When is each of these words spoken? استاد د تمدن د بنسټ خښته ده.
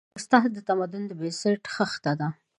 استاد 0.17 0.49
د 0.53 0.57
تمدن 0.69 1.03
د 1.07 1.11
بنسټ 1.19 1.63
خښته 1.75 2.13
ده. 2.19 2.27